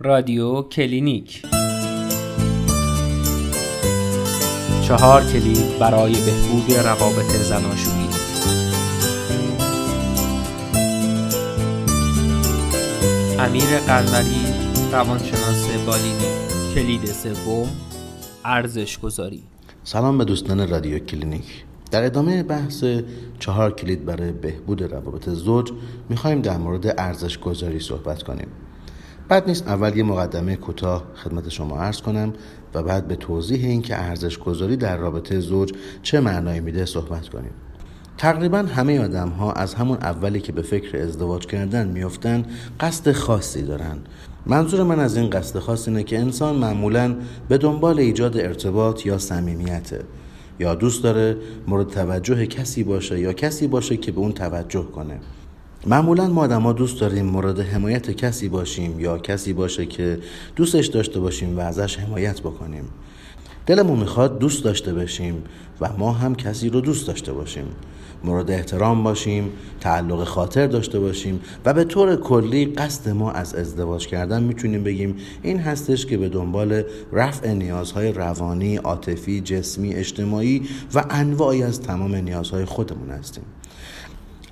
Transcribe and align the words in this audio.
رادیو 0.00 0.62
کلینیک. 0.62 1.42
چهار 4.88 5.24
کلید 5.24 5.78
برای 5.78 6.12
بهبود 6.12 6.72
روابط 6.72 7.26
زناشویی. 7.26 8.08
امیر 13.38 13.78
قنوری 13.86 14.46
روانشناس 14.92 15.68
بالینی. 15.86 16.74
کلید 16.74 17.04
سوم 17.04 17.68
ارزش 18.44 18.98
گذاری. 18.98 19.42
سلام 19.84 20.18
به 20.18 20.24
دوستان 20.24 20.68
رادیو 20.68 20.98
کلینیک. 20.98 21.64
در 21.90 22.04
ادامه 22.04 22.42
بحث 22.42 22.84
چهار 23.38 23.74
کلید 23.74 24.04
برای 24.04 24.32
بهبود 24.32 24.82
روابط 24.82 25.28
زوج 25.28 25.72
می‌خوایم 26.08 26.42
در 26.42 26.56
مورد 26.56 26.94
ارزش 27.00 27.38
گذاری 27.38 27.80
صحبت 27.80 28.22
کنیم. 28.22 28.48
بعد 29.28 29.48
نیست. 29.48 29.68
اول 29.68 29.96
یه 29.96 30.02
مقدمه 30.02 30.56
کوتاه 30.56 31.04
خدمت 31.14 31.48
شما 31.48 31.78
عرض 31.78 32.00
کنم 32.00 32.32
و 32.74 32.82
بعد 32.82 33.08
به 33.08 33.16
توضیح 33.16 33.64
این 33.64 33.82
که 33.82 33.96
ارزش 33.96 34.38
گذاری 34.38 34.76
در 34.76 34.96
رابطه 34.96 35.40
زوج 35.40 35.72
چه 36.02 36.20
معنایی 36.20 36.60
میده 36.60 36.84
صحبت 36.84 37.28
کنیم. 37.28 37.50
تقریبا 38.18 38.58
همه 38.58 39.00
آدم 39.00 39.28
ها 39.28 39.52
از 39.52 39.74
همون 39.74 39.98
اولی 39.98 40.40
که 40.40 40.52
به 40.52 40.62
فکر 40.62 40.98
ازدواج 40.98 41.46
کردن 41.46 41.88
میفتن 41.88 42.44
قصد 42.80 43.12
خاصی 43.12 43.62
دارن. 43.62 43.98
منظور 44.46 44.82
من 44.82 45.00
از 45.00 45.16
این 45.16 45.30
قصد 45.30 45.58
خاص 45.58 45.88
اینه 45.88 46.02
که 46.02 46.18
انسان 46.18 46.56
معمولا 46.56 47.16
به 47.48 47.58
دنبال 47.58 47.98
ایجاد 47.98 48.36
ارتباط 48.36 49.06
یا 49.06 49.18
صمیمیته 49.18 50.04
یا 50.60 50.74
دوست 50.74 51.02
داره 51.02 51.36
مورد 51.66 51.88
توجه 51.88 52.46
کسی 52.46 52.84
باشه 52.84 53.20
یا 53.20 53.32
کسی 53.32 53.66
باشه 53.66 53.96
که 53.96 54.12
به 54.12 54.18
اون 54.18 54.32
توجه 54.32 54.82
کنه. 54.82 55.20
معمولا 55.86 56.26
ما 56.28 56.42
آدم 56.42 56.62
ها 56.62 56.72
دوست 56.72 57.00
داریم 57.00 57.26
مورد 57.26 57.60
حمایت 57.60 58.10
کسی 58.10 58.48
باشیم 58.48 59.00
یا 59.00 59.18
کسی 59.18 59.52
باشه 59.52 59.86
که 59.86 60.18
دوستش 60.56 60.86
داشته 60.86 61.20
باشیم 61.20 61.58
و 61.58 61.60
ازش 61.60 61.98
حمایت 61.98 62.40
بکنیم. 62.40 62.84
دلمون 63.66 63.98
می‌خواد 63.98 64.38
دوست 64.38 64.64
داشته 64.64 64.94
باشیم 64.94 65.42
و 65.80 65.88
ما 65.98 66.12
هم 66.12 66.34
کسی 66.34 66.68
رو 66.68 66.80
دوست 66.80 67.06
داشته 67.06 67.32
باشیم. 67.32 67.66
مورد 68.24 68.50
احترام 68.50 69.02
باشیم 69.02 69.50
تعلق 69.80 70.24
خاطر 70.24 70.66
داشته 70.66 71.00
باشیم 71.00 71.40
و 71.64 71.74
به 71.74 71.84
طور 71.84 72.16
کلی 72.16 72.66
قصد 72.66 73.10
ما 73.10 73.30
از 73.30 73.54
ازدواج 73.54 74.06
کردن 74.06 74.42
می‌تونیم 74.42 74.84
بگیم. 74.84 75.16
این 75.42 75.58
هستش 75.58 76.06
که 76.06 76.18
به 76.18 76.28
دنبال 76.28 76.82
رفع 77.12 77.52
نیازهای 77.52 78.12
روانی، 78.12 78.76
عاطفی، 78.76 79.40
جسمی، 79.40 79.94
اجتماعی 79.94 80.68
و 80.94 81.04
انواعی 81.10 81.62
از 81.62 81.80
تمام 81.80 82.14
نیازهای 82.14 82.64
خودمون 82.64 83.10
هستیم. 83.10 83.44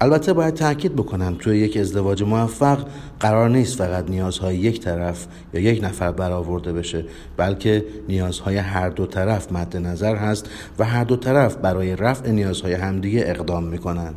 البته 0.00 0.32
باید 0.32 0.54
تاکید 0.54 0.96
بکنم 0.96 1.36
توی 1.38 1.58
یک 1.58 1.76
ازدواج 1.76 2.22
موفق 2.22 2.86
قرار 3.20 3.50
نیست 3.50 3.78
فقط 3.78 4.10
نیازهای 4.10 4.56
یک 4.56 4.80
طرف 4.80 5.26
یا 5.54 5.60
یک 5.60 5.84
نفر 5.84 6.12
برآورده 6.12 6.72
بشه 6.72 7.04
بلکه 7.36 7.84
نیازهای 8.08 8.56
هر 8.56 8.88
دو 8.88 9.06
طرف 9.06 9.52
مد 9.52 9.76
نظر 9.76 10.16
هست 10.16 10.50
و 10.78 10.84
هر 10.84 11.04
دو 11.04 11.16
طرف 11.16 11.56
برای 11.56 11.96
رفع 11.96 12.30
نیازهای 12.30 12.74
همدیگه 12.74 13.24
اقدام 13.26 13.64
می‌کنن. 13.64 14.14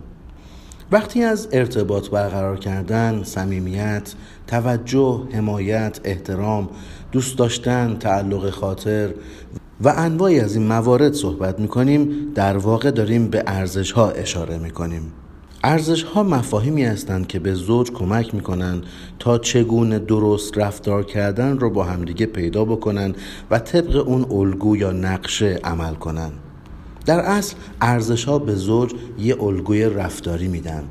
وقتی 0.91 1.23
از 1.23 1.47
ارتباط 1.51 2.09
برقرار 2.09 2.59
کردن، 2.59 3.23
صمیمیت، 3.23 4.13
توجه، 4.47 5.27
حمایت، 5.31 5.99
احترام، 6.03 6.69
دوست 7.11 7.37
داشتن، 7.37 7.97
تعلق 7.99 8.49
خاطر 8.49 9.09
و 9.81 9.93
انواعی 9.97 10.39
از 10.39 10.55
این 10.55 10.67
موارد 10.67 11.13
صحبت 11.13 11.59
می‌کنیم 11.59 12.31
در 12.35 12.57
واقع 12.57 12.91
داریم 12.91 13.27
به 13.27 13.43
ارزش 13.47 13.91
ها 13.91 14.09
اشاره 14.09 14.57
می‌کنیم. 14.57 15.11
ارزش 15.63 16.03
ها 16.03 16.23
مفاهیمی 16.23 16.83
هستند 16.83 17.27
که 17.27 17.39
به 17.39 17.53
زوج 17.53 17.91
کمک 17.91 18.35
می‌کنن 18.35 18.81
تا 19.19 19.37
چگونه 19.37 19.99
درست 19.99 20.57
رفتار 20.57 21.03
کردن 21.03 21.57
رو 21.57 21.69
با 21.69 21.83
همدیگه 21.83 22.25
پیدا 22.25 22.65
بکنن 22.65 23.15
و 23.51 23.59
طبق 23.59 24.07
اون 24.07 24.25
الگو 24.31 24.77
یا 24.77 24.91
نقشه 24.91 25.59
عمل 25.63 25.93
کنن 25.93 26.31
در 27.05 27.19
اصل 27.19 27.55
ارزش 27.81 28.23
ها 28.23 28.39
به 28.39 28.55
زوج 28.55 28.93
یه 29.19 29.43
الگوی 29.43 29.85
رفتاری 29.85 30.47
میدن 30.47 30.83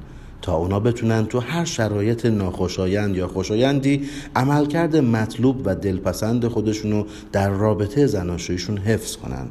تا 0.42 0.56
اونا 0.56 0.80
بتونن 0.80 1.26
تو 1.26 1.40
هر 1.40 1.64
شرایط 1.64 2.26
ناخوشایند 2.26 3.16
یا 3.16 3.28
خوشایندی 3.28 4.08
عملکرد 4.36 4.96
مطلوب 4.96 5.62
و 5.64 5.74
دلپسند 5.74 6.48
خودشونو 6.48 7.04
در 7.32 7.50
رابطه 7.50 8.06
زناشویشون 8.06 8.78
حفظ 8.78 9.16
کنن. 9.16 9.46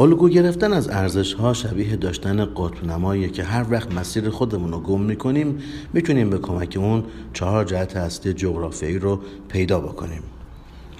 الگو 0.00 0.28
گرفتن 0.28 0.72
از 0.72 0.88
ارزش 0.88 1.34
ها 1.34 1.52
شبیه 1.52 1.96
داشتن 1.96 2.44
قطب 2.44 3.32
که 3.32 3.42
هر 3.42 3.66
وقت 3.70 3.94
مسیر 3.94 4.30
خودمون 4.30 4.72
رو 4.72 4.80
گم 4.80 5.00
می‌کنیم 5.00 5.58
می‌تونیم 5.92 6.30
به 6.30 6.38
کمک 6.38 6.76
اون 6.80 7.04
چهار 7.32 7.64
جهت 7.64 7.96
اصلی 7.96 8.32
جغرافیایی 8.32 8.98
رو 8.98 9.20
پیدا 9.48 9.80
بکنیم 9.80 10.22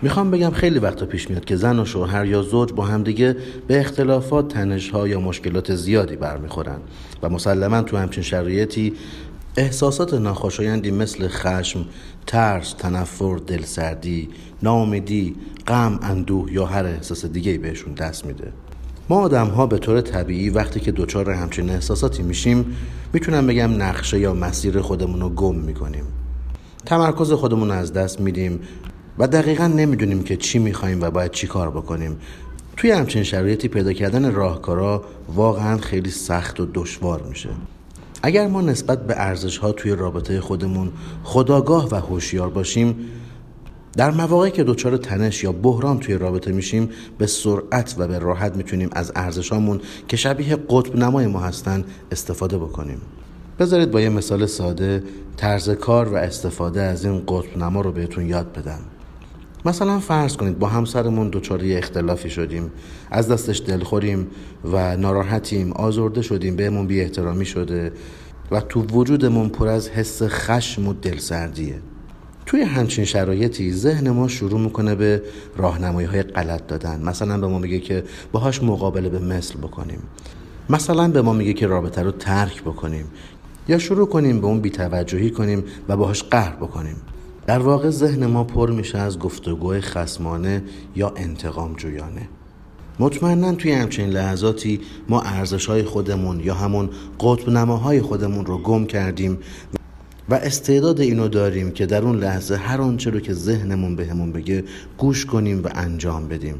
می‌خوام 0.03 0.31
بگم 0.31 0.51
خیلی 0.51 0.79
وقتا 0.79 1.07
پیش 1.07 1.31
میاد 1.31 1.45
که 1.45 1.57
زن 1.57 1.79
و 1.79 1.85
شوهر 1.85 2.27
یا 2.27 2.43
زوج 2.43 2.73
با 2.73 2.85
همدیگه 2.85 3.37
به 3.67 3.81
اختلافات 3.81 4.49
تنش 4.49 4.91
ها 4.91 5.09
یا 5.09 5.21
مشکلات 5.21 5.75
زیادی 5.75 6.17
برمیخورن 6.17 6.79
و 7.23 7.29
مسلما 7.29 7.83
تو 7.83 7.97
همچین 7.97 8.23
شرایطی 8.23 8.93
احساسات 9.57 10.15
ناخوشایندی 10.15 10.91
مثل 10.91 11.29
خشم، 11.29 11.85
ترس، 12.27 12.73
تنفر، 12.73 13.37
دلسردی، 13.47 14.29
ناامیدی، 14.63 15.37
غم، 15.67 15.99
اندوه 16.03 16.53
یا 16.53 16.67
هر 16.67 16.85
احساس 16.85 17.25
دیگه 17.27 17.59
بهشون 17.59 17.95
دست 17.95 18.27
میده. 18.27 18.53
ما 19.11 19.21
آدم 19.21 19.47
ها 19.47 19.67
به 19.67 19.79
طور 19.79 20.01
طبیعی 20.01 20.51
وقتی 20.51 20.81
که 20.81 20.93
دچار 20.93 21.31
همچین 21.31 21.71
احساساتی 21.71 22.23
میشیم 22.23 22.77
می‌تونم 23.13 23.47
بگم 23.47 23.83
نقشه 23.83 24.21
یا 24.21 24.35
مسیر 24.35 24.81
خودمون 24.81 25.21
رو 25.21 25.29
گم 25.29 25.55
می‌کنیم. 25.55 26.05
تمرکز 26.87 27.33
خودمون 27.33 27.71
از 27.71 27.93
دست 27.93 28.21
میدیم 28.21 28.61
و 29.19 29.29
دقیقا 29.29 29.67
نمی‌دونیم 29.67 30.23
که 30.23 30.37
چی 30.37 30.59
می‌خوایم 30.59 31.01
و 31.01 31.11
باید 31.11 31.31
چی 31.31 31.47
کار 31.47 31.71
بکنیم. 31.71 32.17
توی 32.77 32.91
همچین 32.91 33.23
شرایطی 33.23 33.69
پیدا 33.69 33.93
کردن 33.93 34.33
راهکارا 34.33 35.05
واقعا 35.35 35.79
خیلی 35.79 36.11
سخت 36.11 36.61
و 36.61 36.67
دشوار 36.75 37.23
میشه. 37.23 37.49
اگر 38.23 38.49
ما 38.49 38.61
نسبت 38.61 39.07
به 39.07 39.15
ارزش 39.17 39.59
ها 39.59 39.73
توی 39.73 39.93
رابطه 39.93 40.41
خودمون 40.41 40.93
خداگاه 41.25 41.89
و 41.91 41.95
هوشیار 41.95 42.51
باشیم 42.51 42.95
در 43.97 44.11
مواقعی 44.11 44.51
که 44.51 44.65
دچار 44.65 44.97
تنش 44.97 45.45
یا 45.45 45.53
بحران 45.53 45.99
توی 45.99 46.15
رابطه 46.15 46.53
میشیم 46.53 46.91
به 47.19 47.27
سرعت 47.27 47.95
و 47.99 48.09
به 48.09 48.19
راحت 48.19 48.57
می‌تونیم 48.57 48.89
از 48.93 49.13
ارزشامون 49.17 49.81
که 50.09 50.17
شبیه 50.17 50.57
قطب 50.69 50.97
نمای 50.97 51.27
ما 51.27 51.41
هستن 51.41 51.85
استفاده 52.13 52.59
بکنیم. 52.59 53.01
بذارید 53.59 53.91
با 53.91 54.01
یه 54.01 54.09
مثال 54.09 54.47
ساده 54.47 55.03
طرز 55.37 55.71
کار 55.71 56.09
و 56.09 56.17
استفاده 56.17 56.83
از 56.83 57.05
این 57.05 57.23
قطب 57.29 57.59
نما 57.59 57.81
رو 57.81 57.93
بهتون 57.93 58.27
یاد 58.27 58.53
بدم. 58.53 58.81
مثلا 59.65 59.99
فرض 59.99 60.37
کنید 60.37 60.59
با 60.59 60.67
همسرمون 60.67 61.31
دچار 61.33 61.61
اختلافی 61.65 62.31
شدیم. 62.31 62.73
از 63.11 63.29
دستش 63.29 63.63
دلخوریم 63.67 64.27
و 64.65 64.97
ناراحتیم 64.97 65.73
آزرده 65.73 66.23
شدیم 66.23 66.57
بهمون 66.57 66.87
بی 66.87 67.01
احترامی 67.01 67.47
شده 67.47 67.93
و 68.51 68.61
تو 68.61 68.83
وجودمون 68.83 69.49
پر 69.49 69.69
از 69.69 69.89
حس 69.89 70.23
خشم 70.23 70.89
و 70.89 70.93
دلسردیه. 70.93 71.75
توی 72.47 72.61
همچین 72.61 73.05
شرایطی 73.05 73.73
ذهن 73.73 74.11
ما 74.11 74.29
شروع 74.29 74.61
می‌کنه 74.61 74.95
به 74.95 75.23
راهنمایی 75.57 76.07
های 76.07 76.23
غلط 76.23 76.67
دادن. 76.67 77.01
مثلا 77.03 77.39
به 77.39 77.47
ما 77.47 77.59
میگه 77.59 77.79
که 77.79 78.05
باهاش 78.33 78.63
مقابله 78.63 79.09
به 79.09 79.19
مثل 79.19 79.59
بکنیم. 79.59 80.03
مثلا 80.71 81.09
به 81.09 81.23
ما 81.23 81.33
میگه 81.33 81.53
که 81.53 81.67
رابطه 81.67 82.03
رو 82.03 82.11
ترک 82.11 82.63
بکنیم. 82.63 83.05
یا 83.69 83.79
شروع 83.79 84.09
کنیم 84.09 84.41
به 84.41 84.47
اون 84.47 84.61
بیتوجهی 84.61 85.31
کنیم 85.31 85.65
و 85.89 85.97
باهاش 85.97 86.23
قهر 86.23 86.57
بکنیم. 86.57 86.97
در 87.47 87.59
واقع 87.59 87.91
ذهن 87.91 88.27
ما 88.27 88.45
پر 88.45 88.71
میشه 88.71 88.99
از 88.99 89.19
گفتگوهای 89.19 89.81
خسمانه 89.81 90.63
یا 90.97 91.13
انتقام 91.17 91.75
جویانه. 91.75 92.29
مطمئنا 92.99 93.53
توی 93.53 93.73
همچین 93.73 94.09
لحظاتی 94.11 94.81
ما 95.09 95.21
ارزش 95.21 95.67
های 95.67 95.83
خودمون 95.83 96.41
یا 96.41 96.55
همون 96.55 96.91
قطب 97.21 97.51
نماهای 97.51 98.03
خودمون 98.03 98.47
رو 98.47 98.59
گم 98.59 98.85
کردیم. 98.87 99.39
و 100.31 100.35
استعداد 100.35 101.01
اینو 101.01 101.29
داریم 101.29 101.71
که 101.71 101.87
در 101.87 102.03
اون 102.03 102.19
لحظه 102.19 102.57
هر 102.57 102.81
آنچه 102.81 103.11
رو 103.11 103.21
که 103.21 103.33
ذهنمون 103.33 103.97
بهمون 103.97 104.33
بگه 104.33 104.65
گوش 104.99 105.27
کنیم 105.27 105.63
و 105.65 105.69
انجام 105.75 106.29
بدیم. 106.29 106.55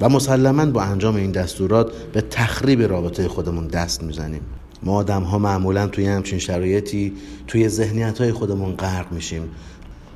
و 0.00 0.08
مسلما 0.08 0.66
با 0.66 0.82
انجام 0.82 1.16
این 1.16 1.30
دستورات 1.30 1.92
به 2.12 2.20
تخریب 2.20 2.82
رابطه 2.82 3.28
خودمون 3.28 3.66
دست 3.66 4.02
می‌زنیم. 4.02 4.40
ما 4.82 4.94
آدم 4.96 5.22
ها 5.22 5.38
معمولا 5.38 5.86
توی 5.86 6.06
همچین 6.06 6.38
شرایطی 6.38 7.12
توی 7.46 7.68
ذهنیت 7.68 8.20
های 8.20 8.32
خودمون 8.32 8.72
غرق 8.72 9.12
میشیم. 9.12 9.42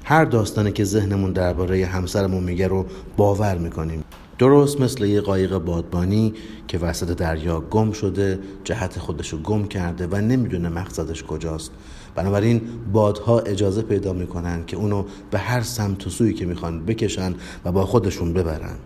هر 0.05 0.25
داستانی 0.25 0.73
که 0.73 0.85
ذهنمون 0.85 1.32
درباره 1.32 1.87
همسرمون 1.87 2.44
میگه 2.44 2.69
رو 2.69 2.87
باور 3.17 3.58
می‌کنیم. 3.58 4.05
درست 4.38 4.81
مثل 4.81 5.05
یه 5.05 5.20
قایق 5.20 5.58
بادبانی 5.58 6.35
که 6.69 6.79
وسط 6.79 7.17
دریا 7.17 7.61
گم 7.61 7.93
شده 7.93 8.38
جهت 8.64 8.99
خودشو 8.99 9.43
گم 9.43 9.69
کرده 9.69 10.06
و 10.06 10.17
نمی‌دونه 10.17 10.69
مقصدش 10.69 11.25
کجاست. 11.25 11.70
بنابراین 12.15 12.61
بادها 12.93 13.39
اجازه 13.39 13.83
پیدا 13.83 14.12
می‌کنن 14.12 14.65
که 14.67 14.77
اونو 14.77 15.05
به 15.31 15.39
هر 15.39 15.62
سمت 15.62 16.07
و 16.07 16.11
سویی 16.11 16.35
که 16.35 16.47
می‌خوان 16.47 16.85
بکشن 16.85 17.35
و 17.65 17.73
با 17.73 17.87
خودشون 17.87 18.33
ببرن. 18.33 18.77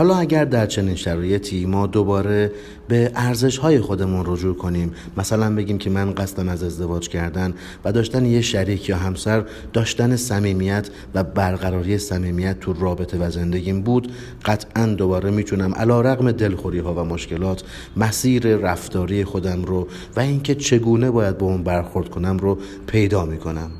حالا 0.00 0.16
اگر 0.16 0.44
در 0.44 0.66
چنین 0.66 0.94
شرایطی 0.94 1.66
ما 1.66 1.86
دوباره 1.86 2.52
به 2.88 3.10
ارزش 3.14 3.58
های 3.58 3.80
خودمون 3.80 4.24
رجوع 4.26 4.56
کنیم 4.56 4.92
مثلا 5.16 5.54
بگیم 5.54 5.78
که 5.78 5.90
من 5.90 6.14
قصدم 6.14 6.48
از 6.48 6.62
ازدواج 6.62 7.08
کردن 7.08 7.54
و 7.84 7.92
داشتن 7.92 8.24
یه 8.24 8.40
شریک 8.40 8.88
یا 8.88 8.96
همسر 8.96 9.44
داشتن 9.72 10.16
صمیمیت 10.16 10.90
و 11.14 11.24
برقراری 11.24 11.98
صمیمیت 11.98 12.60
تو 12.60 12.72
رابطه 12.72 13.18
و 13.18 13.30
زندگیم 13.30 13.82
بود 13.82 14.12
قطعا 14.44 14.86
دوباره 14.86 15.30
می‌تونم 15.30 15.74
علا 15.74 16.00
رقم 16.00 16.32
دلخوری 16.32 16.78
ها 16.78 16.94
و 16.94 17.04
مشکلات 17.04 17.62
مسیر 17.96 18.56
رفتاری 18.56 19.24
خودم 19.24 19.62
رو 19.64 19.88
و 20.16 20.20
اینکه 20.20 20.54
چگونه 20.54 21.10
باید 21.10 21.38
به 21.38 21.44
اون 21.44 21.62
برخورد 21.62 22.08
کنم 22.08 22.36
رو 22.36 22.58
پیدا 22.86 23.24
می‌کنم. 23.24 23.70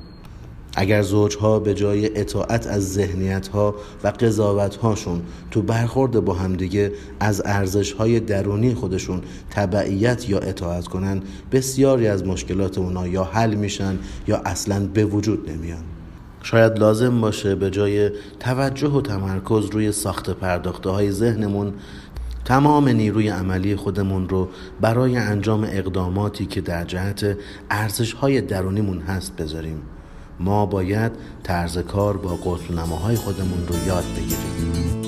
اگر 0.77 1.03
زوجها 1.03 1.59
به 1.59 1.75
جای 1.75 2.19
اطاعت 2.21 2.67
از 2.67 2.93
ذهنیت 2.93 3.49
ها 3.49 3.75
و 4.05 4.09
قضاوت 4.09 4.77
هاشون 4.77 5.23
تو 5.51 5.63
برخورد 5.63 6.21
با 6.21 6.35
همدیگه 6.35 6.93
از 7.21 7.43
ارزش 7.45 7.93
های 7.93 8.21
درونی 8.21 8.75
خودشون 8.75 9.23
تبعیت 9.51 10.29
یا 10.29 10.39
اطاعت 10.39 10.89
کنن 10.89 11.23
بسیاری 11.53 12.07
از 12.07 12.27
مشکلات 12.27 12.79
اونا 12.79 13.07
یا 13.07 13.25
حل 13.25 13.55
میشن 13.55 13.99
یا 14.29 14.37
اصلا 14.37 14.87
به 14.87 15.05
وجود 15.05 15.51
نمیان. 15.51 15.83
شاید 16.43 16.79
لازم 16.79 17.21
باشه 17.21 17.55
به 17.55 17.71
جای 17.71 18.11
توجه 18.41 18.89
و 18.89 19.01
تمرکز 19.01 19.67
روی 19.71 19.93
ساخت 19.93 20.31
پرداخته 20.31 20.91
های 20.91 21.11
ذهنمون 21.11 21.73
تمام 22.45 22.89
نیروی 22.89 23.29
عملی 23.29 23.77
خودمون 23.77 24.29
رو 24.29 24.49
برای 24.81 25.17
انجام 25.17 25.65
اقداماتی 25.65 26.47
که 26.47 26.61
در 26.61 26.85
جهت 26.85 27.37
ارزش 27.71 28.13
های 28.13 28.41
درونیمون 28.41 28.99
هست 28.99 29.37
بذاریم. 29.37 29.83
ما 30.41 30.67
باید 30.67 31.13
طرز 31.43 31.79
کار 31.79 32.17
با 32.17 32.37
قطب 32.37 32.73
نماهای 32.73 33.17
خودمون 33.17 33.67
رو 33.69 33.87
یاد 33.87 34.05
بگیریم. 34.17 35.00